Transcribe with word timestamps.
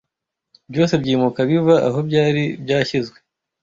byose 0.71 0.93
byimuka 1.01 1.39
biva 1.49 1.75
aho 1.87 1.99
byari 2.07 2.43
byashyizwe 2.63 3.17